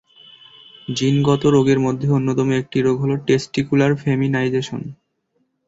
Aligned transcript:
জিনগত 0.87 1.43
রোগের 1.45 1.79
মধ্যে 1.79 2.07
অন্যতম 2.09 2.47
একটি 2.51 2.77
রোগ 2.81 2.95
হলো 2.99 3.15
টেস্টিকুলার 3.27 3.91
ফেমিনাইজেশন। 3.95 4.81